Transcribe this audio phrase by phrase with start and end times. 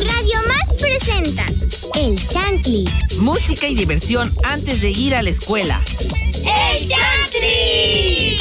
[0.00, 1.44] Radio Más presenta
[1.94, 2.84] El Chantli.
[3.20, 5.80] Música y diversión antes de ir a la escuela.
[6.38, 8.38] ¡El Chantli!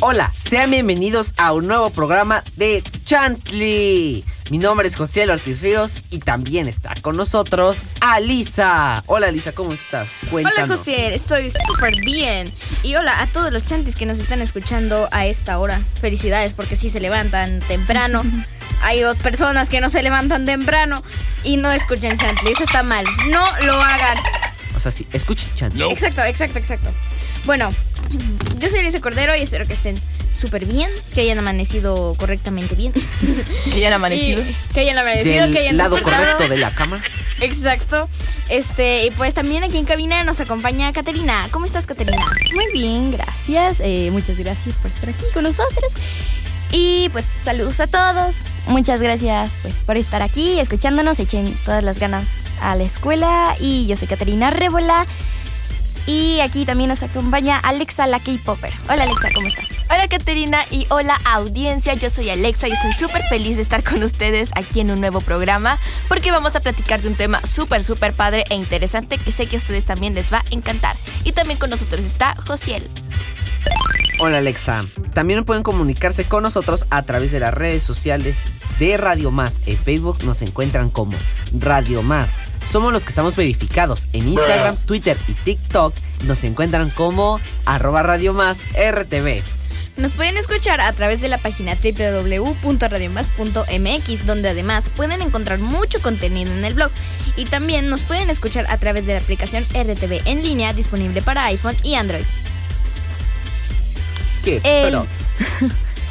[0.00, 4.24] Hola, sean bienvenidos a un nuevo programa de Chantli.
[4.50, 9.04] Mi nombre es José Ortiz Ríos y también está con nosotros Alisa.
[9.06, 10.08] Hola Alisa, ¿cómo estás?
[10.30, 10.58] Cuéntanos.
[10.58, 12.52] Hola José, estoy súper bien.
[12.82, 15.82] Y hola a todos los chantis que nos están escuchando a esta hora.
[16.00, 18.22] Felicidades porque sí se levantan temprano.
[18.82, 21.02] Hay personas que no se levantan temprano
[21.44, 22.50] y no escuchan Chantli.
[22.52, 23.04] Eso está mal.
[23.28, 24.18] No lo hagan.
[24.74, 25.82] O sea, sí, escuchen Chantli.
[25.90, 26.90] Exacto, exacto, exacto.
[27.44, 27.74] Bueno,
[28.60, 29.96] yo soy Elisa Cordero y espero que estén
[30.32, 32.92] súper bien, que hayan amanecido correctamente bien.
[33.64, 34.42] que hayan amanecido.
[34.74, 37.00] que hayan amanecido, Del que hayan lado correcto de la cama.
[37.40, 38.08] Exacto.
[38.50, 41.48] Este, y pues también aquí en cabina nos acompaña Caterina.
[41.50, 42.22] ¿Cómo estás, Caterina?
[42.54, 43.78] Muy bien, gracias.
[43.80, 45.94] Eh, muchas gracias por estar aquí con nosotros.
[46.70, 48.36] Y pues saludos a todos.
[48.66, 53.56] Muchas gracias pues por estar aquí, escuchándonos, echen todas las ganas a la escuela.
[53.58, 55.06] Y yo soy Caterina Rébola.
[56.06, 58.72] Y aquí también nos acompaña Alexa, la K-Popper.
[58.88, 59.76] Hola Alexa, ¿cómo estás?
[59.88, 64.02] Hola Caterina y hola audiencia, yo soy Alexa y estoy súper feliz de estar con
[64.02, 65.78] ustedes aquí en un nuevo programa
[66.08, 69.56] porque vamos a platicar de un tema súper, súper padre e interesante que sé que
[69.56, 70.96] a ustedes también les va a encantar.
[71.24, 72.88] Y también con nosotros está Josiel.
[74.18, 78.36] Hola Alexa, también pueden comunicarse con nosotros a través de las redes sociales
[78.78, 79.60] de Radio Más.
[79.66, 81.16] En Facebook nos encuentran como
[81.52, 82.36] Radio Más.
[82.70, 85.92] Somos los que estamos verificados en Instagram, Twitter y TikTok.
[86.22, 89.42] Nos encuentran como arroba Radio Más RTV.
[89.96, 96.52] Nos pueden escuchar a través de la página www.radiomás.mx, donde además pueden encontrar mucho contenido
[96.52, 96.92] en el blog.
[97.34, 101.46] Y también nos pueden escuchar a través de la aplicación RTV en línea disponible para
[101.46, 102.22] iPhone y Android.
[104.44, 104.60] ¿Qué?
[104.62, 104.94] El,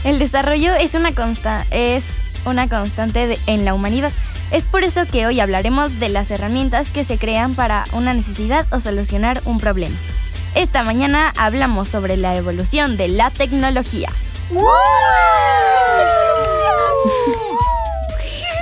[0.03, 4.11] el desarrollo es una, consta, es una constante en la humanidad.
[4.51, 8.65] Es por eso que hoy hablaremos de las herramientas que se crean para una necesidad
[8.71, 9.95] o solucionar un problema.
[10.55, 14.09] Esta mañana hablamos sobre la evolución de la tecnología.
[14.51, 14.65] ¡Wow!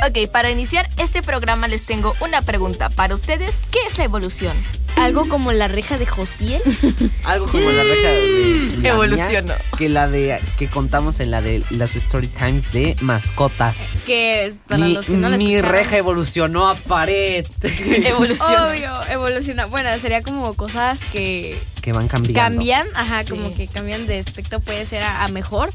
[0.08, 2.90] Ok, para iniciar este programa les tengo una pregunta.
[2.90, 4.56] Para ustedes, ¿qué es la evolución?
[4.96, 6.62] Algo como la reja de Josiel.
[7.24, 9.54] Algo como la reja de Evolucionó.
[9.78, 13.78] que la de que contamos en la de las story times de mascotas.
[14.08, 17.46] Que para mi, los que no mi reja evolucionó a pared.
[17.62, 18.72] Evolución.
[18.72, 19.66] Obvio, evoluciona.
[19.68, 22.42] Bueno, sería como cosas que que van cambiando.
[22.42, 23.30] cambian, ajá, Sí.
[23.30, 25.70] como que cambian de aspecto, puede ser a, a mejor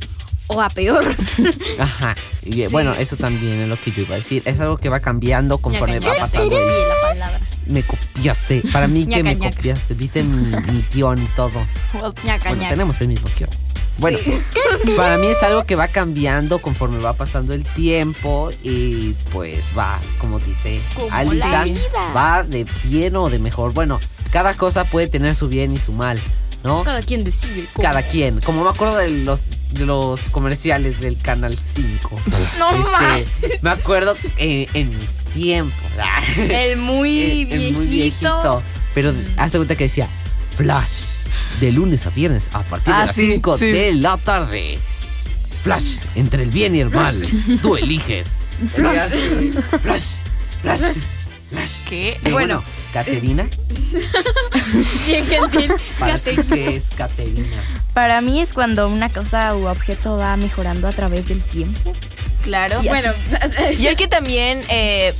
[0.48, 1.04] o a peor.
[1.78, 2.16] Ajá.
[2.44, 2.66] Y Sí.
[2.72, 4.42] bueno, eso también es lo que yo iba a decir.
[4.44, 6.48] Es algo que va cambiando conforme Ñaca, va ñaca, pasando.
[6.50, 7.40] te el- copié la palabra.
[7.66, 8.62] Me copiaste.
[8.72, 9.94] Para mí que me copiaste.
[9.94, 11.66] Viste mi, mi guion y todo.
[11.92, 12.12] Bueno,
[12.68, 13.50] tenemos el mismo guion.
[13.98, 14.18] Bueno,
[14.96, 20.00] para mí es algo que va cambiando conforme va pasando el tiempo y pues va,
[20.18, 21.64] como dice Como Alisa,
[22.16, 23.72] va de bien o de mejor.
[23.74, 24.00] Bueno,
[24.32, 26.18] cada cosa puede tener su bien y su mal,
[26.64, 26.84] ¿no?
[26.84, 27.86] Cada quien decide cómo.
[27.88, 28.40] Cada quien.
[28.40, 29.42] Como me acuerdo de los,
[29.72, 32.20] de los comerciales del Canal 5.
[32.58, 32.70] No
[33.16, 35.78] Este, Me acuerdo eh, en mis tiempos.
[36.50, 37.54] El muy Eh, viejito.
[37.54, 38.62] el muy viejito.
[38.94, 40.08] Pero hace cuenta que decía
[40.56, 41.04] Flash.
[41.60, 43.66] De lunes a viernes a partir de Ah, las sí, 5 sí.
[43.66, 44.78] de la tarde.
[45.62, 47.22] Flash, entre el bien y el mal.
[47.62, 48.40] Tú eliges.
[48.74, 49.10] Flash.
[49.80, 50.02] Flash.
[50.60, 50.80] Flash.
[51.50, 51.72] Flash.
[51.88, 52.20] ¿Qué?
[52.26, 53.48] Y Bueno, Caterina.
[55.06, 55.72] Bien gentil.
[55.98, 57.62] ¿Para ti qué es Caterina?
[57.94, 61.92] Para mí es cuando una cosa u objeto va mejorando a través del tiempo.
[62.42, 62.80] Claro.
[62.82, 63.12] Y Bueno,
[63.78, 65.14] Y hay que también eh,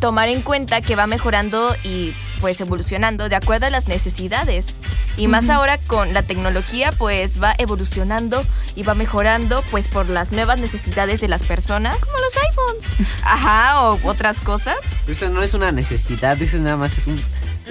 [0.00, 4.76] tomar en cuenta que va mejorando y pues evolucionando de acuerdo a las necesidades.
[5.16, 8.44] Y más ahora con la tecnología pues va evolucionando
[8.76, 12.04] y va mejorando pues por las nuevas necesidades de las personas.
[12.04, 13.18] como los iPhones.
[13.24, 14.76] Ajá, o otras cosas.
[15.06, 17.16] Pero eso no es una necesidad, eso nada más es un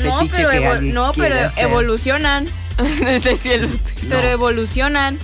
[0.03, 1.65] No, pero, que no, pero hacer.
[1.65, 2.47] evolucionan.
[2.77, 3.69] Desde el cielo.
[4.09, 5.19] Pero evolucionan.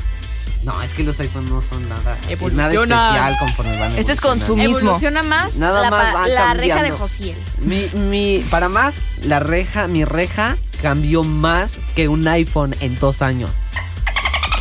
[0.64, 3.00] No, es que los iPhones no son nada, nada Evolucionan.
[3.10, 4.80] especial conforme van Esto es consumismo.
[4.80, 6.92] Evoluciona más Nada la, más la reja de.
[6.92, 7.38] Josiel.
[7.60, 13.22] Mi, mi, para más, la reja, mi reja cambió más que un iPhone en dos
[13.22, 13.50] años.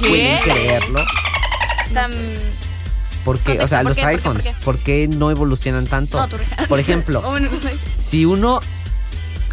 [0.00, 1.04] ¿Pueden creerlo?
[1.94, 2.12] Tan-
[3.24, 4.02] Porque, Contexto, o sea, ¿por los qué?
[4.02, 4.16] ¿Por qué?
[4.16, 4.64] iPhones, ¿Por qué?
[4.64, 6.18] ¿por qué no evolucionan tanto?
[6.18, 6.66] No, tu reja.
[6.68, 7.22] Por ejemplo,
[7.98, 8.60] si uno...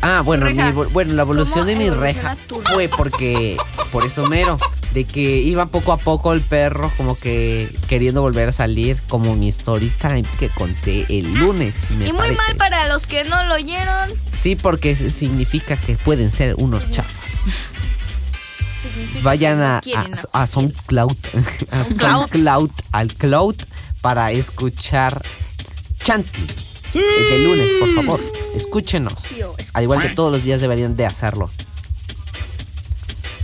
[0.01, 3.57] Ah, bueno, mi bueno, la evolución ¿Cómo de mi reja tu fue porque,
[3.91, 4.57] por eso mero,
[4.93, 9.35] de que iba poco a poco el perro como que queriendo volver a salir, como
[9.35, 12.37] mi story time que conté el lunes, me Y muy parece.
[12.37, 14.09] mal para los que no lo oyeron.
[14.39, 17.31] Sí, porque significa que pueden ser unos chafas.
[18.81, 20.07] significa vayan a, a,
[20.43, 21.17] a SoundCloud,
[21.71, 23.55] a SoundCloud, al Cloud,
[24.01, 25.21] para escuchar
[26.03, 26.47] Chantley.
[26.93, 28.19] De lunes, por favor,
[28.55, 29.13] escúchenos.
[29.73, 31.51] Al igual que todos los días deberían de hacerlo.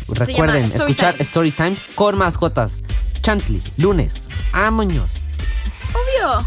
[0.08, 1.28] Recuerden Story escuchar Times.
[1.28, 2.82] Story Times con mascotas.
[3.22, 4.24] Chantley, lunes.
[4.52, 5.12] Vámonos.
[5.94, 6.46] Obvio.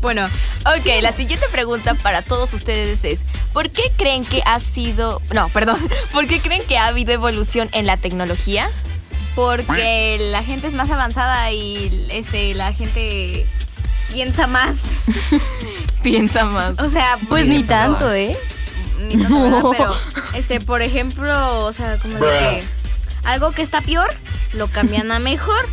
[0.00, 3.20] Bueno, ok, la siguiente pregunta para todos ustedes es,
[3.52, 5.78] ¿por qué creen que ha sido, no, perdón,
[6.12, 8.70] ¿por qué creen que ha habido evolución en la tecnología?
[9.34, 13.46] Porque la gente es más avanzada y este la gente
[14.08, 15.04] piensa más.
[16.02, 16.78] Piensa más.
[16.80, 18.36] O sea, Pues ni tanto, ¿eh?
[19.00, 19.62] Ni tanto, ¿verdad?
[19.70, 19.94] Pero,
[20.34, 22.64] este, por ejemplo, o sea, como de que
[23.24, 24.08] algo que está peor,
[24.52, 25.68] lo cambian a mejor.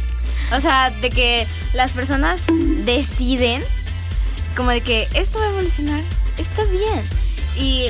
[0.52, 2.46] O sea, de que las personas
[2.86, 3.64] deciden,
[4.56, 6.02] como de que esto va a evolucionar,
[6.38, 7.04] está bien.
[7.58, 7.88] Y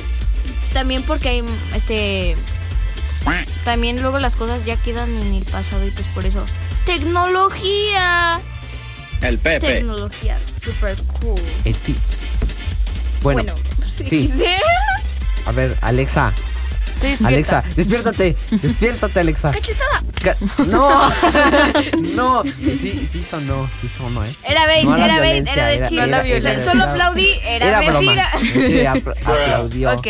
[0.74, 1.44] también porque hay,
[1.76, 2.36] este,
[3.64, 6.46] también luego las cosas ya quedan en el pasado y pues por eso,
[6.86, 8.40] tecnología.
[9.22, 9.68] El Pepe.
[9.68, 11.42] Tecnología, super cool.
[11.66, 11.96] El ti-
[13.22, 13.56] Bueno, Bueno,
[13.86, 14.06] sí.
[14.28, 14.30] sí.
[15.48, 16.34] a ver, Alexa.
[16.96, 17.28] Estoy despierta.
[17.60, 18.36] Alexa, despiértate.
[18.50, 19.52] Despiértate, Alexa.
[19.52, 20.04] Cachetada.
[20.24, 20.36] Ca-
[20.66, 21.12] No,
[22.16, 24.36] no, sí, sí sonó, sí sonó, ¿eh?
[24.44, 26.04] Era bait, No era bait, era de era- chile.
[26.04, 28.30] era- era- Solo era- aplaudí, era, mentira.
[28.40, 28.50] Sí,
[28.84, 29.94] apl- aplaudió.
[29.94, 30.08] Ok.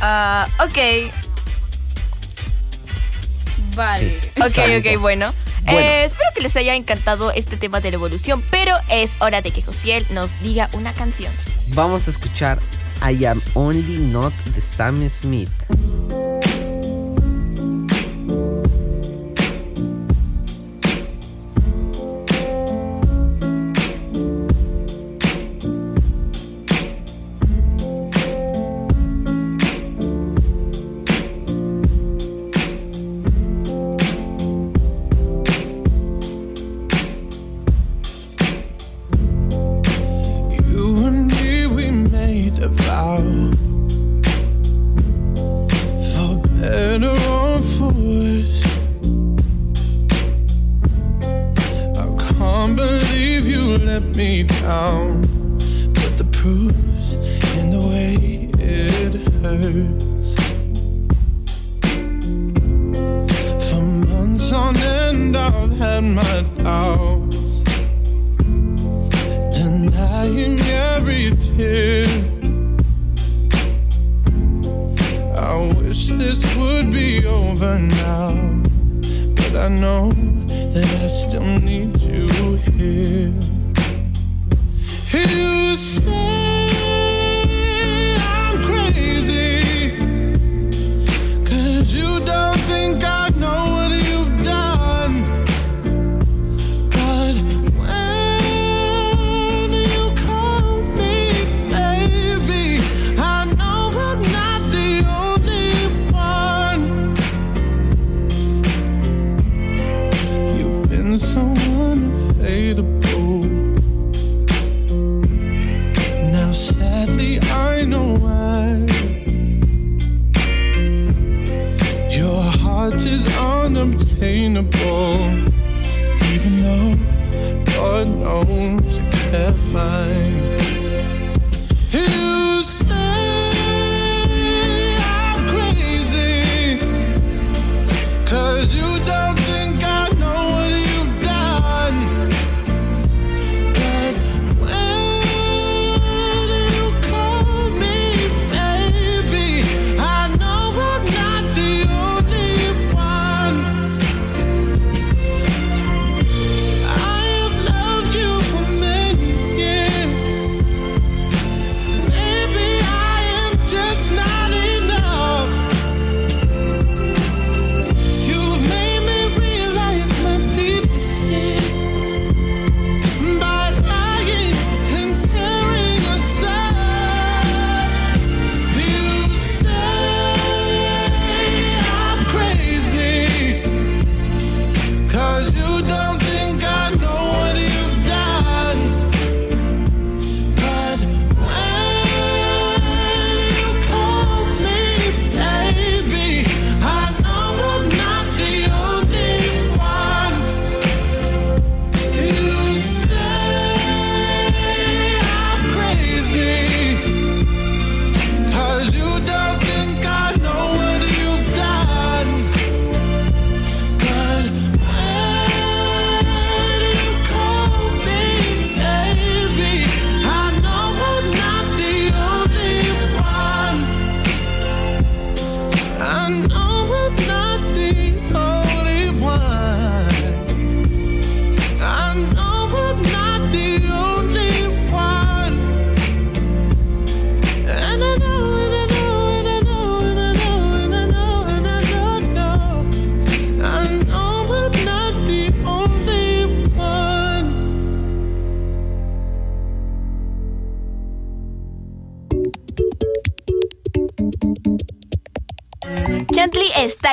[0.00, 0.78] Ah, ok,
[3.76, 4.20] Vale.
[4.20, 4.42] Sí.
[4.42, 5.32] ok, ok, bueno.
[5.64, 5.78] Bueno.
[5.78, 9.52] Eh, espero que les haya encantado este tema de la evolución, pero es hora de
[9.52, 11.32] que Josiel nos diga una canción.
[11.68, 12.58] Vamos a escuchar
[13.04, 16.21] I Am Only Not the Sam Smith.
[81.42, 81.81] don't need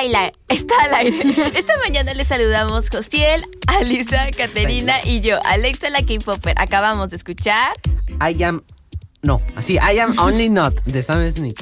[0.00, 1.18] al aire- está al aire.
[1.54, 6.54] Esta mañana les saludamos Josiel, Alisa, Caterina y yo, Alexa la K-Popper.
[6.56, 7.72] Acabamos de escuchar
[8.20, 8.62] I am.
[9.22, 11.60] No, así, I am only not de Sam Smith.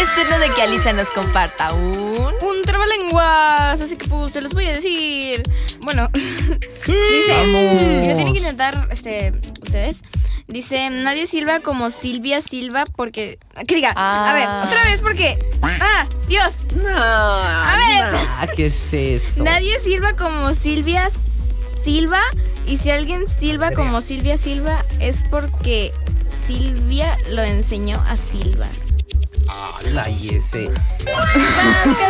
[0.00, 2.06] es turno de que Alisa nos comparta un...
[2.40, 5.42] Un trabalenguas, así que pues te los voy a decir.
[5.82, 7.82] Bueno, dice, Vamos.
[7.82, 9.32] y lo tienen que intentar este,
[9.66, 10.02] ustedes.
[10.48, 13.38] Dice, nadie silba como Silvia Silva porque...
[13.66, 14.64] Que diga, a ver, Ah.
[14.66, 15.38] otra vez porque...
[15.62, 16.62] Ah, Dios.
[16.74, 16.88] No.
[16.88, 18.14] A ver.
[18.54, 19.42] ¿Qué es eso?
[19.44, 22.20] Nadie silba como Silvia Silva
[22.66, 25.92] y si alguien silba como Silvia Silva es porque
[26.46, 28.70] Silvia lo enseñó a silbar.
[29.92, 30.70] La y ese.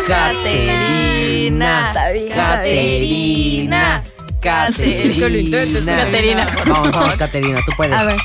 [0.06, 1.90] Caterina.
[1.92, 2.34] Caterina.
[2.34, 4.04] Caterina.
[5.96, 6.50] Caterina.
[6.66, 7.94] Vamos, vamos, Caterina, tú puedes.
[7.94, 8.16] A ver.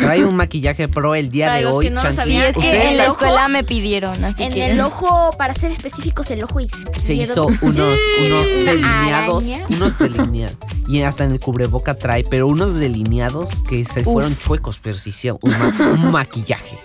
[0.00, 2.16] Trae un maquillaje pro el día Para de los hoy, que no lo Chanti.
[2.16, 4.66] sabían, Sí, es Ustedes que en la la- escuela me pidieron, así En que...
[4.66, 7.00] el ojo, para ser específicos, el ojo izquierdo.
[7.00, 7.62] se hizo unos,
[8.20, 9.66] unos Una delineados, araña.
[9.70, 10.56] unos delineados.
[10.88, 15.08] Y hasta en el cubreboca trae, pero unos delineados que se fueron chuecos, pero se
[15.10, 16.78] hicieron un, ma- un maquillaje.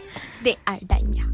[0.44, 1.28] De araña.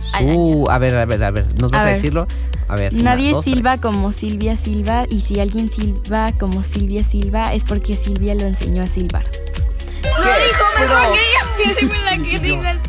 [0.00, 1.94] Su, a ver, a ver, a ver, ¿nos vas A a, ver.
[1.96, 2.26] decirlo?
[2.68, 2.92] A ver.
[2.94, 3.82] una, Nadie dos, silba tres.
[3.82, 8.82] como Silvia Silva y si alguien silba como Silvia Silva es porque Silvia lo enseñó
[8.82, 9.24] a silbar.
[9.24, 11.68] Lo dijo mejor que ella.
[11.68, 12.80] Yo sí fui la que dijo el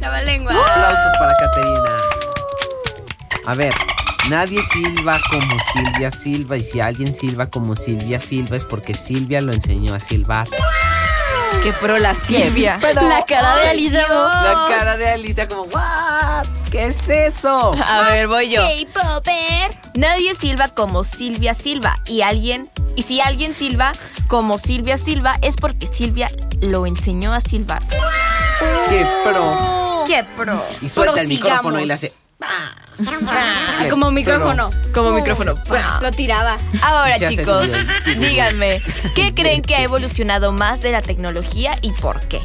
[0.00, 0.52] trabalengua.
[0.52, 1.96] Aplausos para Caterina.
[3.46, 3.74] A ver,
[4.28, 9.40] nadie silba como Silvia Silva y si alguien silba como Silvia Silva es porque Silvia
[9.40, 10.48] lo enseñó a silbar.
[11.62, 12.78] ¡Qué pro la Silvia!
[12.94, 14.02] la cara de Alisa.
[14.08, 16.46] La cara de Alicia como, ¿what?
[16.70, 17.74] ¿Qué es eso?
[17.82, 18.60] A ver, voy yo.
[18.62, 19.76] K-Popper.
[19.94, 23.92] Nadie silba como Silvia Silva y alguien y si alguien silba
[24.28, 26.30] como Silvia Silva es porque Silvia
[26.60, 27.82] lo enseñó a silbar.
[28.88, 30.04] ¡Qué pro!
[30.06, 30.62] ¡Qué pro!
[30.80, 32.12] Y suelta el micrófono y le hace.
[32.40, 32.72] Ah,
[33.90, 34.70] como micrófono.
[34.92, 35.54] Como micrófono.
[36.00, 36.58] Lo tiraba.
[36.82, 37.68] Ahora chicos,
[38.18, 38.80] díganme,
[39.14, 42.40] ¿qué creen que ha evolucionado más de la tecnología y por qué?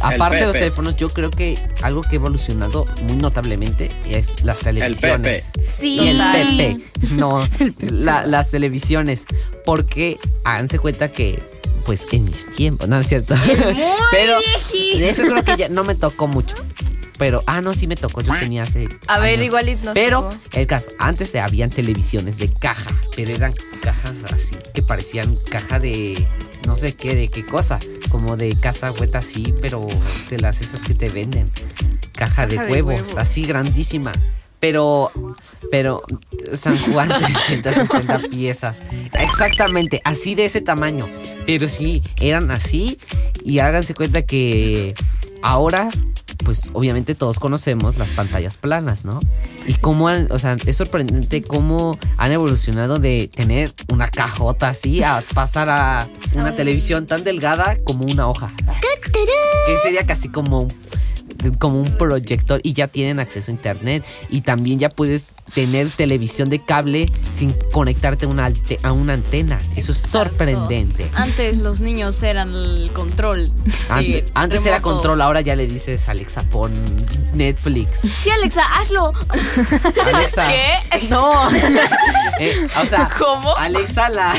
[0.00, 4.60] Aparte de los teléfonos, yo creo que algo que ha evolucionado muy notablemente es las
[4.60, 5.50] televisiones.
[5.58, 5.98] Sí.
[6.00, 6.78] Y el Pepe.
[7.12, 7.46] No,
[7.80, 9.26] la- las televisiones.
[9.64, 11.42] Porque háganse cuenta que,
[11.84, 13.34] pues en mis tiempos, no, no es cierto.
[14.12, 15.04] Pero viejito.
[15.04, 16.54] eso creo que ya no me tocó mucho.
[17.18, 18.20] Pero, ah, no, sí me tocó.
[18.20, 18.88] Yo tenía hace.
[19.06, 20.36] A ver, igual y nos Pero tocó.
[20.52, 26.26] el caso, antes habían televisiones de caja, pero eran cajas así que parecían caja de
[26.66, 27.78] no sé qué, de qué cosa,
[28.10, 29.86] como de casa hueta así, pero
[30.30, 31.50] de las esas que te venden.
[32.12, 33.16] Caja de, Caja de huevos, huevos.
[33.16, 34.12] así grandísima.
[34.58, 35.12] Pero,
[35.70, 36.02] pero
[36.54, 37.08] San Juan
[37.62, 38.82] 360 piezas.
[39.20, 41.06] Exactamente, así de ese tamaño.
[41.46, 42.98] Pero sí, eran así.
[43.44, 44.94] Y háganse cuenta que
[45.42, 45.90] ahora,
[46.46, 49.18] pues obviamente todos conocemos las pantallas planas, ¿no?
[49.66, 55.02] Y cómo han, o sea, es sorprendente cómo han evolucionado de tener una cajota así
[55.02, 58.54] a pasar a una televisión tan delgada como una hoja.
[59.66, 60.72] Que sería casi como un
[61.58, 66.48] como un proyector y ya tienen acceso a internet y también ya puedes tener televisión
[66.48, 69.60] de cable sin conectarte a una, alte- a una antena.
[69.76, 71.10] Eso es sorprendente.
[71.14, 73.50] Antes los niños eran el control.
[74.34, 76.72] Antes era control, ahora ya le dices Alexa pon
[77.34, 78.00] Netflix.
[78.00, 79.12] Sí, Alexa, hazlo.
[80.06, 80.46] Alexa.
[80.90, 81.08] ¿Qué?
[81.08, 81.32] No.
[82.38, 83.56] Eh, o sea, ¿Cómo?
[83.56, 84.32] Alexa la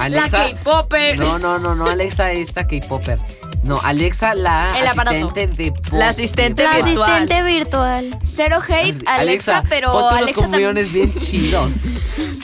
[0.00, 1.16] Alexa, La K-Popper.
[1.16, 3.20] No, no, no, no, Alexa esta K-popper.
[3.62, 5.16] No, Alexa la El aparato.
[5.18, 5.92] asistente de voz.
[5.92, 7.10] La asistente La virtual.
[7.12, 8.18] asistente virtual.
[8.24, 10.62] Cero hate, Alexa, pero ponte unos Alexa también.
[10.62, 11.72] cumbiones bien chidos.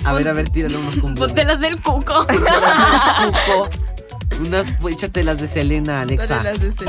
[0.04, 1.18] A ver, a ver, tírale unos cumbiones.
[1.18, 2.26] Póntelas del cuco.
[2.26, 3.68] Cuco.
[4.40, 6.42] Unas, pues, échatelas de Selena, Alexa.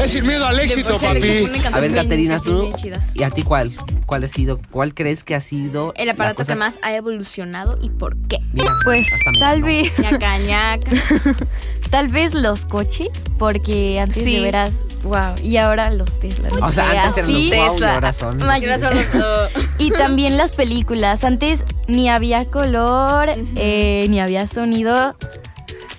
[0.03, 1.67] Es sin miedo al éxito, Después papi.
[1.74, 2.72] A ver, Caterina, tú.
[3.13, 3.74] ¿Y a ti cuál?
[4.06, 4.60] ¿Cuál ha sido?
[4.72, 8.17] ¿Cuál crees que ha sido El la aparato cosa- que más ha evolucionado y por
[8.27, 8.39] qué.
[8.53, 9.08] Mira, Pues
[9.39, 9.65] tal ganó.
[9.67, 10.91] vez, Ñaca, ñaca.
[11.91, 14.36] tal vez los coches, porque antes Sí.
[14.38, 16.50] de veras, wow, y ahora los Tesla.
[16.50, 17.94] no O sea, antes eran los wow y Tesla.
[17.96, 18.38] ahora son.
[18.38, 19.51] May- Ahora son los-.
[19.79, 21.24] Y también las películas.
[21.24, 25.15] Antes ni había color, eh, ni había sonido,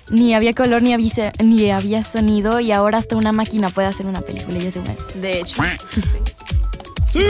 [0.09, 2.59] ni había color, ni había, ni había sonido.
[2.59, 4.57] Y ahora hasta una máquina puede hacer una película.
[4.59, 5.61] Y yo sé, bueno, De hecho.
[7.11, 7.21] Sí.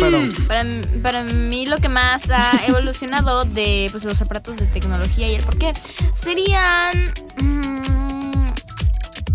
[0.00, 0.64] Pero- Para,
[1.02, 5.42] para mí lo que más ha evolucionado de pues, los aparatos de tecnología y el
[5.44, 5.72] por qué
[6.14, 7.12] serían...
[7.40, 8.48] mm,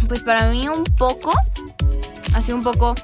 [0.08, 1.34] pues para mí un poco,
[2.34, 2.96] así un poco...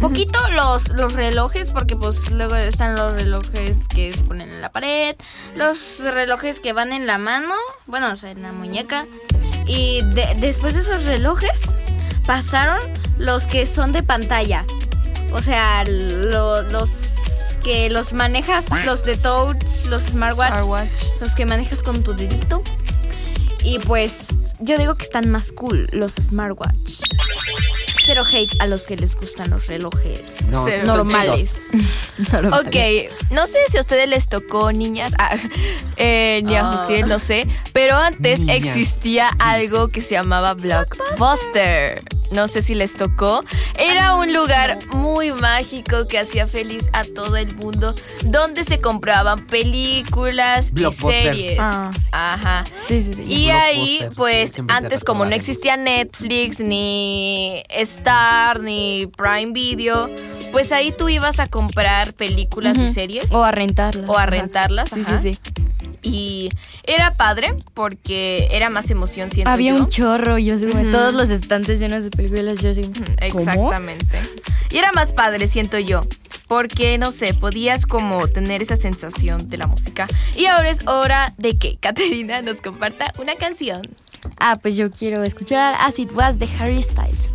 [0.00, 4.70] Poquito los, los relojes, porque pues luego están los relojes que se ponen en la
[4.70, 5.16] pared,
[5.56, 7.54] los relojes que van en la mano,
[7.86, 9.06] bueno, o sea, en la muñeca.
[9.66, 11.62] Y de- después de esos relojes
[12.26, 12.78] pasaron
[13.18, 14.64] los que son de pantalla.
[15.32, 16.90] O sea, lo- los
[17.64, 19.56] que los manejas, los de touch,
[19.88, 20.88] los smartwatch, Smartwatch.
[21.20, 22.62] los que manejas con tu dedito.
[23.64, 24.28] Y pues
[24.60, 27.02] yo digo que están más cool los smartwatch.
[28.08, 31.72] Cero hate a los que les gustan los relojes No, son normales.
[32.32, 32.74] Ok,
[33.30, 35.36] no sé si a ustedes les tocó, niñas, ah,
[35.98, 36.80] eh, ni a Ah.
[36.80, 42.02] ustedes no sé, pero antes existía algo que se llamaba Blockbuster.
[42.30, 43.42] No sé si les tocó.
[43.78, 45.07] Era un lugar muy
[45.40, 47.94] mágico que hacía feliz a todo el mundo,
[48.24, 51.58] donde se compraban películas y series.
[51.60, 52.08] Ah, sí.
[52.12, 52.64] Ajá.
[52.86, 53.22] Sí, sí, sí.
[53.24, 60.10] Y ahí, pues, antes como no existía Netflix, ni Star, ni Prime Video,
[60.52, 64.08] pues ahí tú ibas a comprar películas y series O a rentarlas.
[64.08, 64.90] o a rentarlas.
[64.90, 65.20] Sí, ajá.
[65.20, 65.40] sí, sí.
[66.00, 66.48] Y
[66.84, 69.78] era padre porque era más emoción, siento Había yo.
[69.82, 70.90] un chorro, yo sé, Ujú.
[70.92, 72.70] todos los estantes llenos de películas, yo.
[73.32, 73.40] ¿Cómo?
[73.50, 74.06] Exactamente.
[74.70, 76.02] Y era más padre, siento yo.
[76.46, 80.06] Porque, no sé, podías como tener esa sensación de la música.
[80.34, 83.82] Y ahora es hora de que Caterina nos comparta una canción.
[84.40, 87.34] Ah, pues yo quiero escuchar As It Was de Harry Styles.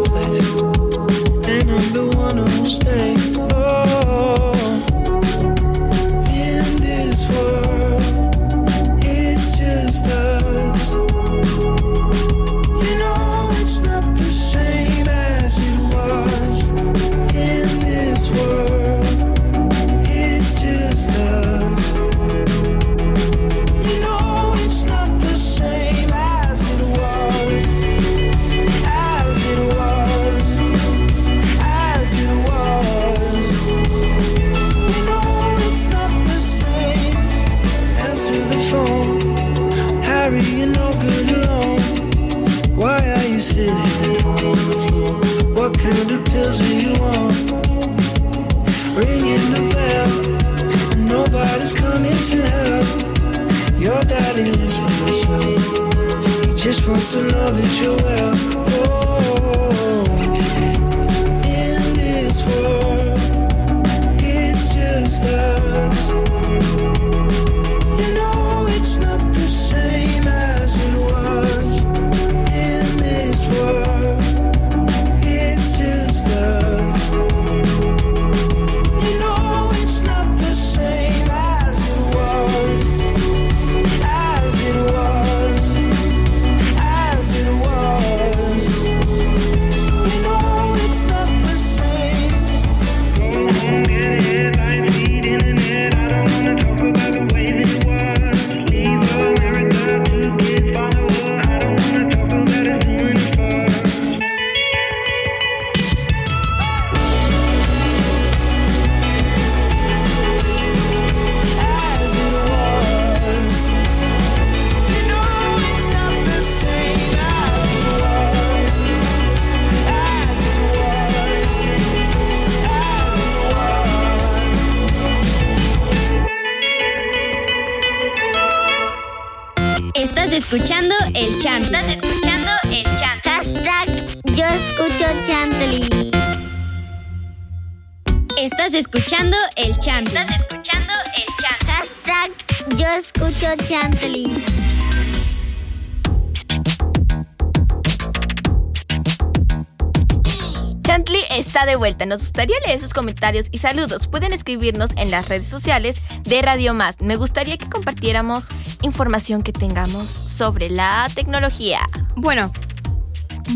[150.91, 152.05] Chantley está de vuelta.
[152.05, 154.07] Nos gustaría leer sus comentarios y saludos.
[154.07, 156.99] Pueden escribirnos en las redes sociales de Radio Más.
[156.99, 158.43] Me gustaría que compartiéramos
[158.81, 161.79] información que tengamos sobre la tecnología.
[162.17, 162.51] Bueno,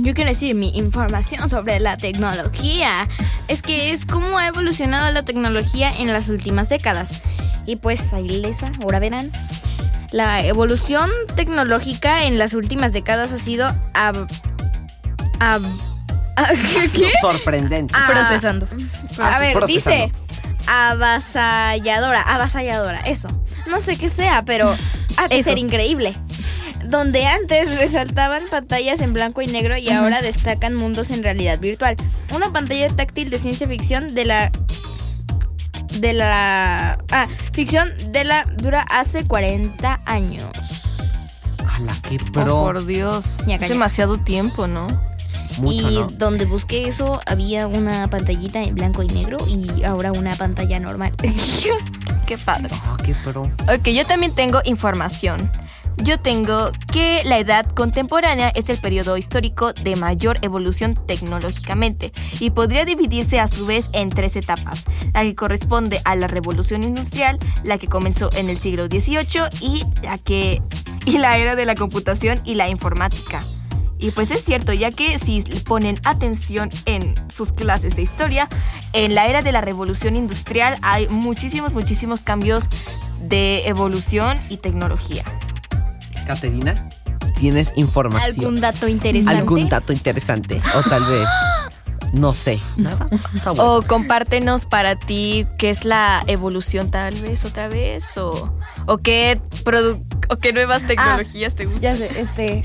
[0.02, 3.06] yo quiero decir mi información sobre la tecnología.
[3.50, 7.21] Es que es cómo ha evolucionado la tecnología en las últimas décadas.
[7.65, 9.30] Y pues ahí les va, ahora verán.
[10.13, 14.26] La evolución tecnológica en las últimas décadas ha sido ab-
[15.39, 15.95] ab-
[16.93, 17.12] ¿qué?
[17.21, 17.93] Sorprendente.
[17.98, 18.67] Ah, Procesando.
[19.19, 19.67] A ver, procesando.
[19.67, 20.12] dice
[20.67, 23.30] avasalladora, avasalladora, eso.
[23.67, 24.76] No sé qué sea, pero
[25.17, 25.50] ha de Eso.
[25.50, 26.15] ser increíble.
[26.86, 31.95] Donde antes resaltaban pantallas en blanco y negro y ahora destacan mundos en realidad virtual.
[32.34, 34.52] Una pantalla táctil de ciencia ficción de la
[35.93, 40.52] de la ah, ficción de la dura hace 40 años.
[41.74, 42.45] ¡Hala, qué Oh, pro!
[42.45, 43.39] por Dios.
[43.48, 44.88] Es demasiado tiempo, ¿no?
[45.60, 46.08] Mucho, y ¿no?
[46.08, 51.12] donde busqué eso había una pantallita en blanco y negro y ahora una pantalla normal.
[52.26, 52.70] Qué padre.
[52.86, 53.44] Ah, qué pro.
[53.44, 55.52] Ok, yo también tengo información.
[55.98, 62.50] Yo tengo que la edad contemporánea es el periodo histórico de mayor evolución tecnológicamente y
[62.50, 67.39] podría dividirse a su vez en tres etapas, la que corresponde a la revolución industrial,
[67.63, 70.62] la que comenzó en el siglo XVIII y la que
[71.06, 73.44] y la era de la computación y la informática.
[74.00, 78.50] Y pues es cierto, ya que si ponen atención en sus clases de historia,
[78.94, 82.66] en la era de la revolución industrial hay muchísimos, muchísimos cambios
[83.22, 85.24] de evolución y tecnología.
[86.28, 86.90] Caterina,
[87.38, 88.46] ¿tienes información?
[88.46, 89.40] ¿Algún dato interesante?
[89.40, 90.62] ¿Algún dato interesante?
[90.76, 91.28] O tal vez,
[92.14, 92.60] no sé.
[92.78, 93.08] Nada.
[93.46, 93.64] Bueno.
[93.78, 99.40] O compártenos para ti qué es la evolución tal vez otra vez o, o qué
[99.64, 101.82] produ- o qué nuevas tecnologías te gustan.
[101.82, 102.64] Ya sé, este.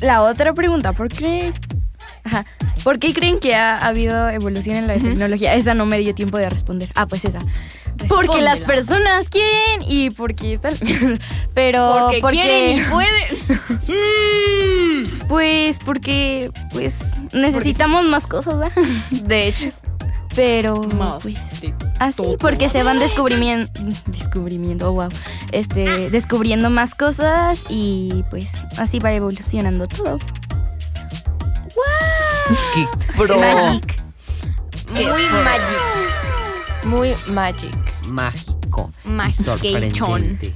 [0.00, 1.52] La otra pregunta, ¿por qué?
[2.24, 2.46] Ajá.
[2.82, 5.54] ¿Por qué creen que ha habido evolución en la tecnología?
[5.54, 6.90] Esa no me dio tiempo de responder.
[6.94, 7.40] Ah, pues esa.
[8.08, 10.74] Porque las personas quieren y porque están.
[11.54, 12.10] Pero.
[12.20, 13.38] Porque, quieren y pueden.
[15.28, 16.50] Pues porque.
[16.72, 18.82] Pues necesitamos más cosas, ¿verdad?
[19.10, 19.68] De hecho,
[20.34, 20.82] Pero.
[20.82, 21.40] Pues,
[21.98, 22.98] así, porque se van.
[22.98, 23.70] Descubrimiento,
[24.90, 25.08] oh, wow.
[25.52, 26.10] Este.
[26.10, 30.18] Descubriendo más cosas y pues así va evolucionando todo.
[32.74, 33.38] ¡Qué pro!
[33.38, 34.00] Magic.
[34.92, 36.84] Muy magic.
[36.84, 37.74] muy magic.
[38.04, 38.92] Mágico.
[39.32, 40.54] sorprendente.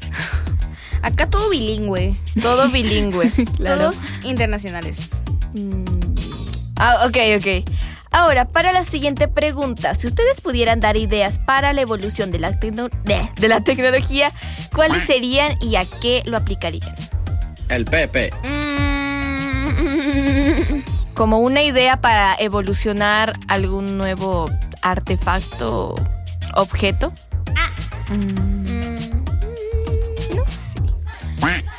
[1.02, 2.16] Acá todo bilingüe.
[2.42, 3.30] Todo bilingüe.
[3.58, 5.10] Todos internacionales.
[6.76, 7.77] Ah, ok, ok.
[8.10, 12.58] Ahora, para la siguiente pregunta, si ustedes pudieran dar ideas para la evolución de la,
[12.58, 14.32] tecno- de, de la tecnología,
[14.74, 16.94] ¿cuáles serían y a qué lo aplicarían?
[17.68, 18.32] El Pepe.
[19.78, 20.82] Mm,
[21.14, 24.50] Como una idea para evolucionar algún nuevo
[24.82, 25.96] artefacto o
[26.62, 27.12] objeto.
[30.34, 30.78] No sé.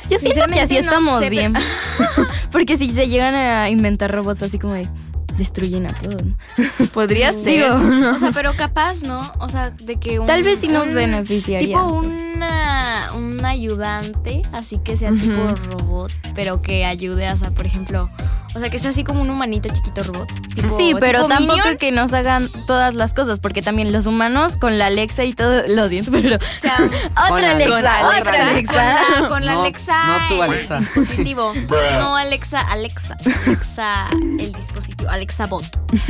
[0.08, 1.54] Yo siento que así no estamos sé, bien.
[2.52, 4.88] Porque si se llegan a inventar robots así como de
[5.36, 6.22] destruyen a todos.
[6.24, 6.34] ¿no?
[6.92, 7.44] Podría ser.
[7.74, 9.20] Digo, O sea, pero capaz, ¿no?
[9.38, 11.68] O sea, de que un, Tal vez sí nos beneficiaría.
[11.68, 17.50] Tipo una, un ayudante, así que sea tipo robot, pero que ayude a, o sea,
[17.50, 18.08] por ejemplo,
[18.54, 20.28] o sea, que sea así como un humanito chiquito robot.
[20.54, 21.76] tipo- sí, pero tampoco Minion.
[21.78, 25.62] que nos hagan todas las cosas, porque también los humanos con la Alexa y todo,
[25.68, 26.76] lo siento, pero sea,
[27.28, 28.98] Con la otra Alexa, Alexa, otra otra Alexa.
[29.18, 30.78] Con la, con la No, Alexa, no tú, el Alexa.
[30.78, 31.52] dispositivo.
[32.00, 33.16] no Alexa, Alexa.
[33.46, 34.79] Alexa, el dispositivo.
[35.14, 35.64] Alexa Bot.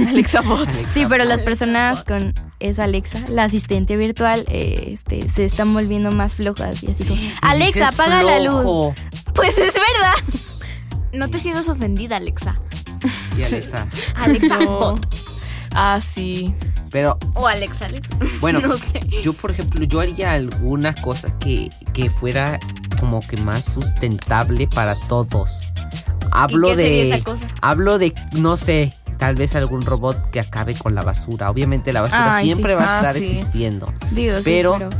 [0.08, 0.68] Alexa Bot.
[0.86, 6.10] Sí, pero las personas con esa Alexa, la asistente virtual, eh, este, se están volviendo
[6.10, 8.94] más flojas y así como, Alexa, apaga la luz.
[9.34, 10.40] Pues es verdad.
[11.12, 12.56] No te sientas ofendida, Alexa.
[13.34, 13.86] Sí, Alexa.
[14.16, 14.66] Alexa No.
[14.66, 15.06] Bot.
[15.72, 16.54] Ah, sí.
[16.90, 18.10] Pero O Alexa, Alexa.
[18.40, 19.00] Bueno, no sé.
[19.22, 22.58] yo por ejemplo, yo haría alguna cosa que, que fuera
[22.98, 25.62] como que más sustentable para todos.
[26.30, 26.82] Hablo qué de.
[26.84, 27.46] sería esa cosa?
[27.60, 31.50] Hablo de, no sé, tal vez algún robot que acabe con la basura.
[31.50, 32.78] Obviamente la basura Ay, siempre sí.
[32.78, 33.24] va a Ah, estar sí.
[33.30, 33.92] existiendo.
[34.12, 34.90] Digo, sí, Pero- pero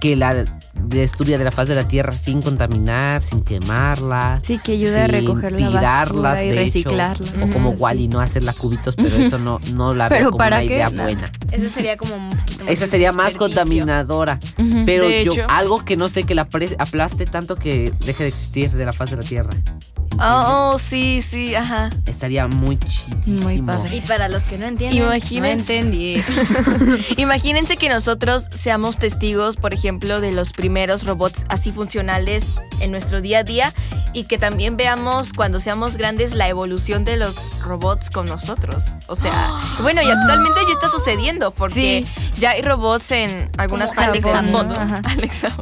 [0.00, 0.46] Que la
[0.82, 4.40] destruya de la faz de la tierra sin contaminar, sin quemarla.
[4.42, 6.60] sí que ayuda a recoger la tirarla, basura y de hecho.
[6.62, 7.44] reciclarla.
[7.44, 10.66] O como Wally, no hacerla cubitos, pero eso no, no la veo como ¿para una
[10.66, 10.74] qué?
[10.76, 11.30] idea buena.
[11.52, 14.38] Esa sería como un poquito más Esa sería más contaminadora.
[14.86, 15.44] Pero De yo, hecho.
[15.50, 19.10] algo que no sé, que la aplaste tanto que deje de existir de la faz
[19.10, 19.50] de la tierra.
[20.18, 21.90] Oh, sí, sí, ajá.
[22.04, 23.40] Estaría muy chidísimo.
[23.42, 23.96] Muy padre.
[23.96, 25.82] Y para los que no entienden, Imagínense.
[25.82, 26.22] no entendí.
[27.16, 32.44] Imagínense que nosotros seamos testigos, por ejemplo, de los primeros robots así funcionales
[32.80, 33.72] en nuestro día a día
[34.12, 38.84] y que también veamos cuando seamos grandes la evolución de los robots con nosotros.
[39.06, 39.50] O sea,
[39.82, 42.04] bueno, y actualmente ya está sucediendo porque
[42.36, 44.74] ya hay robots en algunas Como partes del Alexa mundo.
[45.08, 45.56] Alexa.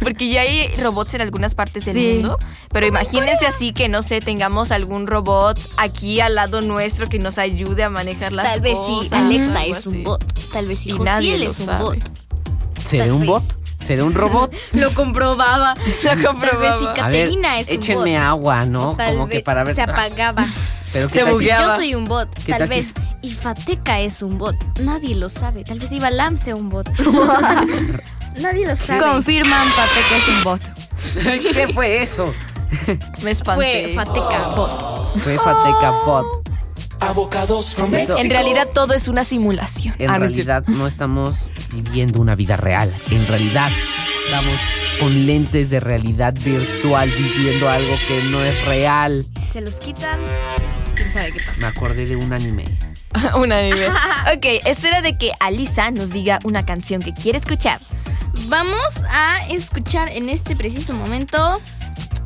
[0.00, 2.12] Porque ya hay robots en algunas partes del Sí.
[2.14, 2.38] mundo.
[2.70, 7.38] Pero imagínense así que, no sé, tengamos algún robot aquí al lado nuestro que nos
[7.38, 9.08] ayude a manejar las Tal vez cosas.
[9.08, 10.22] sí, Alexa es un bot.
[10.52, 11.84] Tal vez sí, Josiel lo es un sabe.
[11.84, 11.98] bot.
[12.86, 13.28] ¿Seré Tal un vez.
[13.28, 13.42] bot?
[13.82, 14.54] ¿Seré un robot?
[14.74, 15.74] Lo comprobaba.
[15.74, 16.76] Lo Tal vez sí, comprobaba.
[16.86, 17.82] Ver, Caterina es un bot.
[17.84, 18.94] échenme agua, ¿no?
[18.96, 19.74] Tal Como que vez para ver.
[19.74, 20.46] Se apagaba.
[20.92, 21.46] Pero ¿qué Se tal si-.
[21.46, 22.28] Yo soy un bot.
[22.44, 24.54] ¿Qué Tal tal si- vez Ifateca es un bot.
[24.78, 25.64] Nadie lo sabe.
[25.64, 26.88] Tal vez Ibalam sea un bot.
[28.40, 29.00] Nadie lo sabe.
[29.00, 31.52] Confirman, Pate, que es un bot.
[31.54, 32.32] ¿Qué fue eso?
[33.22, 33.88] Me espanté.
[33.88, 35.18] Fue Fateca bot.
[35.18, 36.26] Fue Fateca Bot.
[37.00, 39.94] Avocados from En realidad todo es una simulación.
[39.98, 41.34] En Ah, realidad no estamos
[41.72, 42.94] viviendo una vida real.
[43.10, 43.70] En realidad
[44.24, 44.56] estamos
[45.00, 49.26] con lentes de realidad virtual viviendo algo que no es real.
[49.36, 50.20] Si se los quitan,
[50.94, 51.68] quién sabe qué Me pasa.
[51.68, 52.64] acordé de un anime.
[53.36, 53.86] un anime.
[54.36, 57.80] ok, es hora de que Alisa nos diga una canción que quiere escuchar.
[58.46, 61.60] Vamos a escuchar en este preciso momento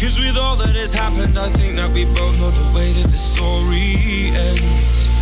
[0.00, 3.10] Cause with all that has happened, I think that we both know the way that
[3.10, 5.14] the story ends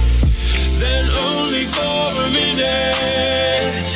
[0.83, 3.89] then only for a minute.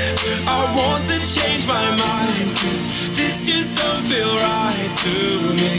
[0.46, 2.86] I want to change my mind, cause
[3.18, 5.16] this just don't feel right to
[5.60, 5.76] me.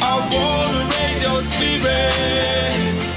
[0.00, 3.12] I wanna raise your spirits.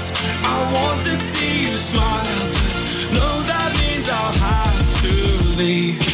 [0.54, 5.14] I want to see you smile, but no, that means I'll have to
[5.58, 6.13] leave.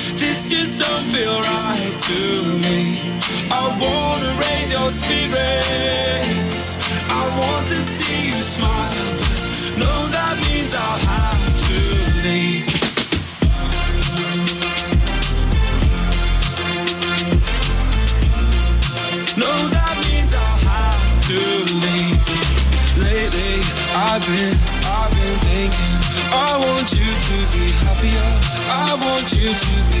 [0.21, 2.19] this just don't feel right to
[2.65, 3.01] me.
[3.49, 6.77] I wanna raise your spirits.
[7.09, 9.11] I want to see you smile,
[9.83, 11.79] no, that means I'll have to
[12.25, 12.67] leave.
[19.43, 21.41] No, that means I'll have to
[21.83, 22.21] leave.
[23.07, 23.57] Lately,
[24.07, 25.97] I've been, I've been thinking.
[26.33, 28.29] I want you to be happier.
[28.69, 30.00] I want you to be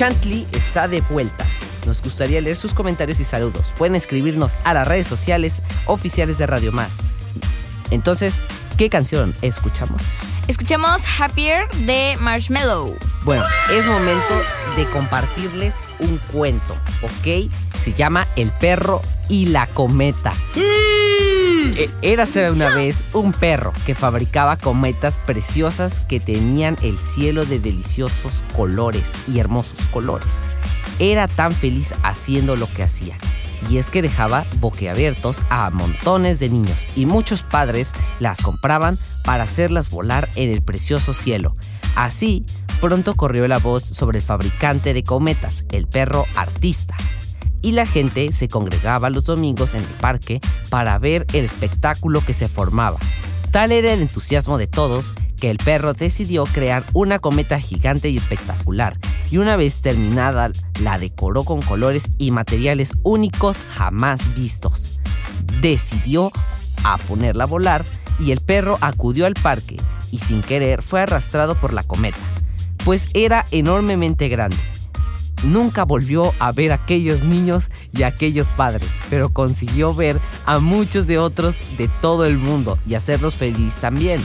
[0.00, 1.46] Chantley está de vuelta.
[1.84, 3.74] Nos gustaría leer sus comentarios y saludos.
[3.76, 6.96] Pueden escribirnos a las redes sociales oficiales de Radio Más.
[7.90, 8.40] Entonces,
[8.78, 10.00] ¿qué canción escuchamos?
[10.48, 12.96] Escuchemos Happier de Marshmallow.
[13.24, 14.42] Bueno, es momento
[14.74, 17.52] de compartirles un cuento, ¿ok?
[17.78, 20.32] Se llama El perro y la cometa.
[20.54, 20.99] ¡Sí!
[22.02, 28.44] Érase una vez un perro que fabricaba cometas preciosas que tenían el cielo de deliciosos
[28.54, 30.32] colores y hermosos colores.
[30.98, 33.16] Era tan feliz haciendo lo que hacía.
[33.68, 39.44] Y es que dejaba boquiabiertos a montones de niños y muchos padres las compraban para
[39.44, 41.56] hacerlas volar en el precioso cielo.
[41.94, 42.44] Así,
[42.80, 46.96] pronto corrió la voz sobre el fabricante de cometas, el perro artista.
[47.62, 52.32] Y la gente se congregaba los domingos en el parque para ver el espectáculo que
[52.32, 52.98] se formaba.
[53.50, 58.16] Tal era el entusiasmo de todos que el perro decidió crear una cometa gigante y
[58.16, 58.96] espectacular,
[59.30, 64.86] y una vez terminada la decoró con colores y materiales únicos jamás vistos.
[65.60, 66.30] Decidió
[66.84, 67.84] a ponerla a volar
[68.20, 69.78] y el perro acudió al parque
[70.12, 72.18] y sin querer fue arrastrado por la cometa,
[72.84, 74.58] pues era enormemente grande.
[75.42, 80.58] Nunca volvió a ver a aquellos niños y a aquellos padres, pero consiguió ver a
[80.58, 84.20] muchos de otros de todo el mundo y hacerlos feliz también.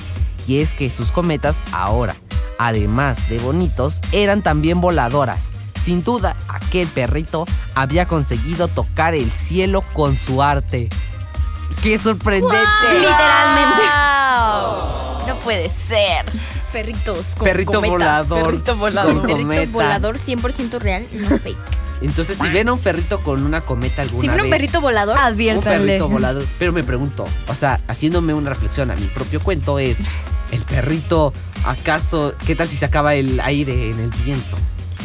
[0.47, 2.15] Y es que sus cometas ahora,
[2.59, 5.51] además de bonitos, eran también voladoras.
[5.81, 10.89] Sin duda, aquel perrito había conseguido tocar el cielo con su arte.
[11.81, 12.57] ¡Qué sorprendente!
[12.91, 14.04] Literalmente.
[15.45, 16.25] Puede ser.
[16.73, 17.89] Perritos con Perrito cometas.
[18.27, 18.45] volador.
[18.51, 19.13] Perrito volador.
[19.13, 19.71] con Perrito cometa.
[19.71, 21.57] volador 100% real, no fake.
[22.01, 24.81] Entonces, si ven a un perrito con una cometa alguna Si ven un vez, perrito
[24.81, 25.85] volador, un Adviértanle.
[25.87, 26.45] perrito volador.
[26.59, 29.99] Pero me pregunto, o sea, haciéndome una reflexión a mi propio cuento es,
[30.51, 31.31] ¿el perrito
[31.63, 34.57] acaso, qué tal si se acaba el aire en el viento?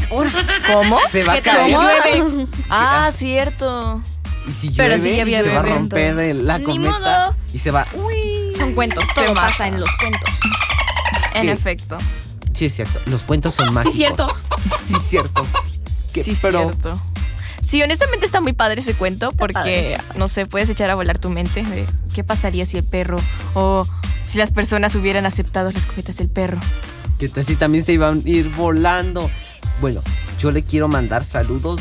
[0.08, 0.98] ¿Cómo?
[1.08, 2.22] Se va a ¿Qué tal si caer.
[2.24, 2.46] llueve?
[2.68, 4.02] Ah, cierto.
[4.48, 7.36] Y si Pero llueve, sí ya había se va a romper la Ni cometa modo.
[7.52, 7.84] y se va.
[8.60, 9.04] Son cuentos.
[9.14, 10.30] Se Todo pasa en los cuentos.
[11.34, 11.52] En ¿Qué?
[11.52, 11.98] efecto.
[12.54, 13.00] Sí, es cierto.
[13.06, 13.96] Los cuentos son mágicos.
[13.96, 14.36] cierto.
[14.82, 15.46] Sí, cierto.
[16.12, 17.00] Que- Sí, pero cierto.
[17.62, 21.30] Sí, honestamente está muy padre ese cuento porque, no sé, puedes echar a volar tu
[21.30, 23.16] mente de qué pasaría si el perro
[23.54, 23.86] o
[24.24, 26.58] si las personas hubieran aceptado las cometas del perro.
[27.18, 29.30] que así también se iban a ir volando.
[29.80, 30.02] Bueno,
[30.38, 31.80] yo le quiero mandar saludos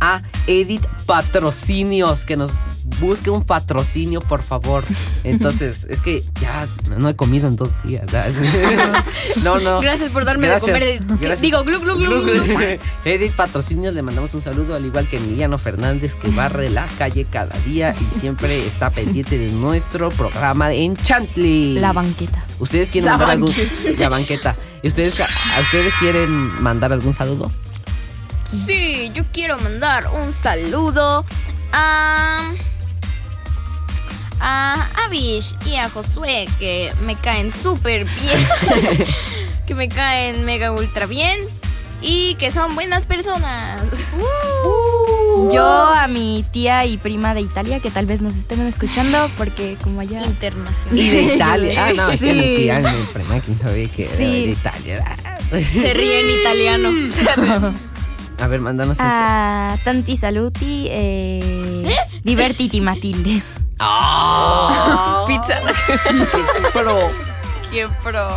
[0.00, 2.52] a Edith Patrocinios, que nos
[3.00, 4.84] busque un patrocinio, por favor.
[5.24, 8.06] Entonces, es que ya no he comido en dos días.
[9.42, 9.80] no, no.
[9.80, 11.00] Gracias por darme de comer.
[11.20, 11.40] gracias.
[11.40, 12.58] Digo, glu, glu, glu, glu.
[13.04, 17.24] Edith Patrocinios, le mandamos un saludo, al igual que Emiliano Fernández, que barre la calle
[17.24, 21.78] cada día y siempre está pendiente de nuestro programa en Chantley.
[21.78, 22.44] La banqueta.
[22.58, 23.54] ¿Ustedes quieren La mandar algún
[23.98, 24.56] la banqueta?
[24.82, 26.30] ¿Y ustedes a, a ustedes quieren
[26.62, 27.50] mandar algún saludo?
[28.50, 31.24] Sí, yo quiero mandar un saludo
[31.72, 32.52] a.
[34.40, 39.06] a Avish y a Josué, que me caen súper bien.
[39.66, 41.38] que me caen mega ultra bien.
[42.02, 43.82] Y que son buenas personas.
[45.52, 49.76] Yo a mi tía y prima de Italia, que tal vez nos estén escuchando, porque
[49.82, 50.22] como allá...
[50.22, 50.98] Internacional.
[50.98, 51.86] Y de Italia.
[51.88, 52.38] Ah, no, es que Sí.
[52.38, 55.04] mi tía me prima, quién sabe que era de Italia.
[55.50, 56.90] Se ríe en italiano.
[58.40, 59.06] A ver, mándanos ese.
[59.06, 63.42] A Tanti Saluti, eh, Divertiti Matilde.
[63.78, 65.24] Ah.
[65.26, 65.58] Pizza.
[66.72, 67.10] Pero
[67.70, 68.28] Qué pro.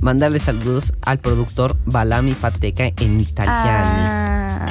[0.00, 4.26] mandarle saludos al productor Balami Fateca en italiano.
[4.58, 4.68] A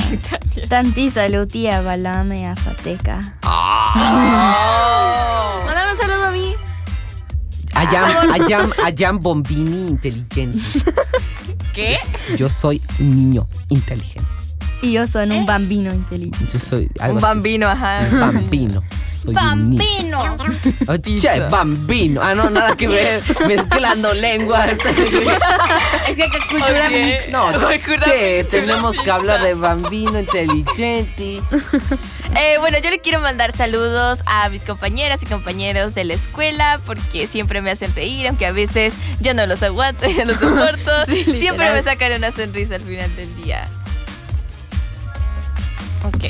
[0.68, 3.38] Tanti Saluti a Balame a Fateca.
[5.66, 6.54] Mándame un saludo a mí.
[7.74, 10.60] Ayam, Ayam, Ayam Bombini inteligente.
[11.78, 12.00] ¿Qué?
[12.38, 14.28] Yo soy un niño inteligente.
[14.82, 16.40] Y yo soy un bambino inteligente.
[16.52, 17.34] Yo soy algo Un así.
[17.36, 18.08] bambino, ajá.
[18.12, 18.84] Un bambino.
[19.34, 20.38] Soy un niño.
[20.38, 20.38] Bambino.
[20.88, 20.98] Oh.
[20.98, 22.22] Che, bambino.
[22.24, 23.22] Ah, no, nada que ver.
[23.48, 24.70] Mezclando lenguas.
[26.08, 26.92] Es que acá cultura Ok.
[26.92, 27.30] mix.
[27.32, 31.42] No, Cultura che, mix, tenemos que hablar de bambino inteligente.
[32.36, 36.80] Eh, bueno, yo le quiero mandar saludos a mis compañeras y compañeros de la escuela
[36.86, 40.38] porque siempre me hacen reír, aunque a veces yo no los aguanto y no los
[40.38, 41.06] soporto.
[41.06, 41.74] siempre literal.
[41.74, 43.68] me sacan una sonrisa al final del día.
[46.04, 46.24] Ok.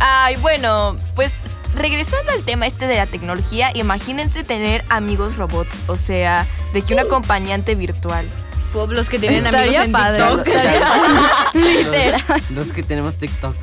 [0.00, 1.34] Ay, bueno, pues
[1.74, 6.94] regresando al tema este de la tecnología, imagínense tener amigos robots, o sea, de que
[6.94, 8.26] un acompañante virtual.
[8.72, 10.42] Pueblos que tienen Estaría amigos en padre.
[10.44, 11.54] TikTok.
[11.54, 12.22] Literal.
[12.54, 13.54] Los que tenemos TikTok.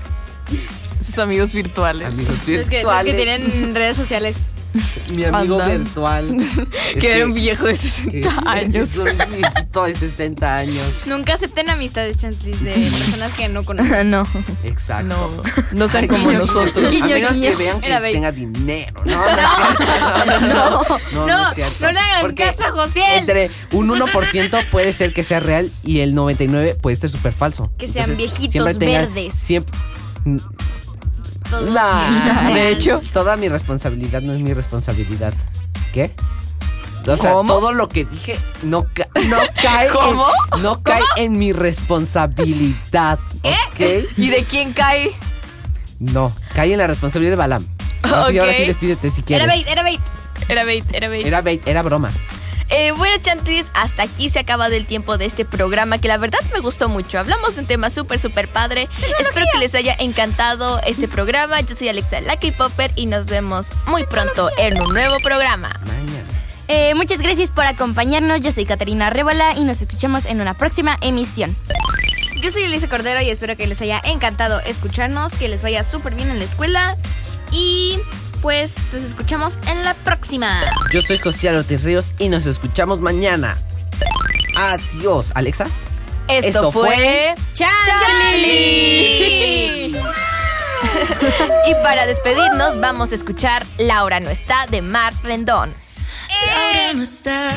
[1.01, 2.07] Sus amigos virtuales.
[2.13, 3.05] Amigos Los que, los virtuales.
[3.05, 4.47] que tienen redes sociales.
[5.13, 5.67] Mi amigo Anda.
[5.77, 6.37] virtual.
[6.95, 8.75] Es que era un viejo de 60 que- años.
[8.75, 9.05] Es un
[9.37, 10.93] viejito de 60 años.
[11.05, 14.09] Nunca acepten amistades chantis de personas que no conocen.
[14.11, 14.27] no,
[14.63, 15.07] Exacto.
[15.07, 16.91] no, no sean como guiño, nosotros.
[16.91, 17.05] guiño.
[17.05, 17.49] A menos guiño.
[17.49, 18.13] que vean que Era bait.
[18.13, 19.01] tenga dinero.
[19.05, 20.25] No, no.
[20.25, 20.83] No, no, no.
[21.13, 21.75] No, No, es cierto.
[21.81, 23.05] no le hagan Porque caso a Josiel.
[23.19, 27.71] Entre un 1% puede ser que sea real y el 99% puede ser súper falso.
[27.77, 29.33] Que sean viejitos siempre tengan- verdes.
[29.33, 29.77] Siempre.
[31.49, 33.01] Todos Nah, De hecho.
[33.13, 35.33] Toda mi responsabilidad no es mi responsabilidad.
[35.93, 36.13] ¿Qué?
[37.07, 37.53] O sea, ¿Cómo?
[37.53, 40.27] todo lo que dije no, ca- no cae ¿Cómo?
[40.55, 43.19] En, no cae en mi responsabilidad.
[43.41, 43.79] ¿ok?
[44.17, 45.11] ¿Y de quién cae?
[45.99, 47.65] No, cae en la responsabilidad de Balam.
[48.03, 49.45] Así, ahora sí despídete si quieres.
[49.45, 50.01] Era bait, era bait.
[50.47, 51.25] Era bait, era bait.
[51.25, 52.11] Era bait, era broma.
[52.69, 56.17] Eh, bueno, Chantis, hasta aquí se ha acabado el tiempo de este programa que la
[56.17, 57.17] verdad me gustó mucho.
[57.17, 58.87] Hablamos de un tema súper, súper padre.
[59.19, 61.59] Espero que les haya encantado este programa.
[61.61, 65.71] Yo soy Alexa Lucky Popper y nos vemos muy pronto en un nuevo programa.
[65.85, 66.27] Mañana.
[66.67, 68.41] Eh, muchas gracias por acompañarnos.
[68.41, 71.55] Yo soy Caterina Rébola y nos escuchamos en una próxima emisión.
[72.41, 76.13] Yo soy Elisa Cordero y espero que les haya encantado escucharnos, que les vaya súper
[76.13, 76.95] bien en la escuela.
[77.51, 77.99] Y
[78.41, 80.61] pues nos escuchamos en la próxima.
[80.93, 83.57] Yo soy José Ortiz Ríos y nos escuchamos mañana.
[84.55, 85.67] Adiós, Alexa.
[86.27, 88.49] Esto, Esto fue ¡Charlie!
[91.67, 95.73] y para despedirnos vamos a escuchar Laura no está de Mar Rendón.
[96.47, 97.51] Laura no está,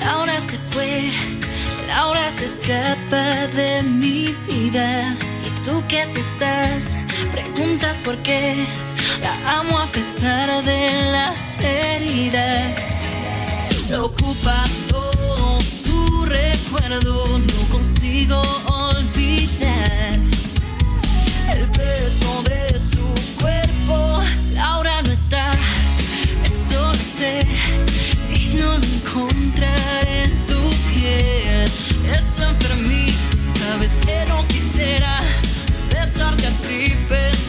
[0.00, 1.10] Laura se fue,
[1.86, 5.16] Laura se escapa de mi vida.
[5.44, 6.98] ¿Y tú qué si estás?
[7.32, 8.66] Preguntas por qué.
[9.20, 13.04] La amo a pesar de las heridas.
[13.90, 20.18] Lo ocupa todo su recuerdo, no consigo olvidar
[21.52, 23.06] el peso de su
[23.40, 24.22] cuerpo.
[24.52, 25.52] Laura no está,
[26.44, 27.46] eso lo sé,
[28.32, 30.60] y no lo encontraré en tu
[30.92, 31.64] piel.
[32.12, 35.20] Es enfermizo, sabes que no quisiera
[35.90, 37.47] besarte a ti pensando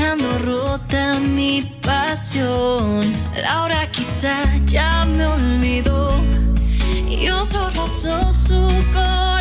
[0.00, 3.02] dejando rota mi pasión.
[3.42, 6.22] Laura quizá ya me olvidó
[7.06, 9.39] y otro rozó su corazón.